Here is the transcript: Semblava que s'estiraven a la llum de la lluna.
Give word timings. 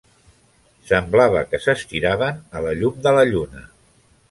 Semblava 0.91 1.43
que 1.51 1.59
s'estiraven 1.67 2.41
a 2.61 2.65
la 2.69 2.75
llum 2.83 2.99
de 3.09 3.17
la 3.21 3.29
lluna. 3.35 3.65